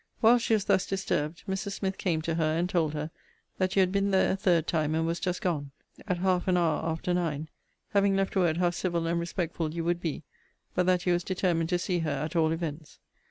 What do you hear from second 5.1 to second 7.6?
just gone, (at half an hour after nine,)